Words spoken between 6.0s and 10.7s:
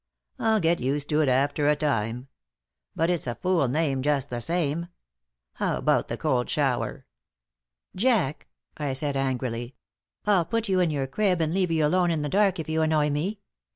the cold shower?" "Jack," I said, angrily, "I'll put